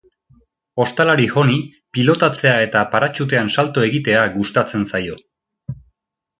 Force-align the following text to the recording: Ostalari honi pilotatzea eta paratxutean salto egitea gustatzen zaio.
Ostalari 0.85 1.27
honi 1.41 1.57
pilotatzea 1.97 2.55
eta 2.69 2.83
paratxutean 2.95 3.53
salto 3.59 3.87
egitea 3.91 4.27
gustatzen 4.41 4.91
zaio. 4.95 5.23